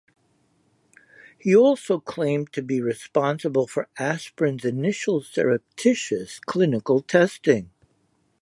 He 1.37 1.55
also 1.55 1.99
claimed 1.99 2.51
to 2.53 2.63
be 2.63 2.81
responsible 2.81 3.67
for 3.67 3.87
aspirin's 3.99 4.65
initial 4.65 5.21
surreptitious 5.21 6.39
clinical 6.39 7.03
testing. 7.03 7.69